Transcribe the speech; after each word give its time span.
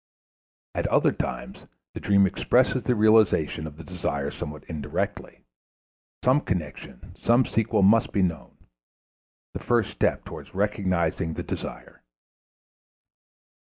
At 0.73 0.87
other 0.87 1.11
times 1.11 1.59
the 1.93 1.99
dream 1.99 2.25
expresses 2.25 2.81
the 2.81 2.95
realization 2.95 3.67
of 3.67 3.77
the 3.77 3.83
desire 3.83 4.31
somewhat 4.31 4.63
indirectly; 4.63 5.43
some 6.23 6.41
connection, 6.41 7.15
some 7.23 7.45
sequel 7.45 7.83
must 7.83 8.11
be 8.11 8.23
known 8.23 8.57
the 9.53 9.59
first 9.63 9.91
step 9.91 10.25
towards 10.25 10.55
recognizing 10.55 11.35
the 11.35 11.43
desire. 11.43 12.01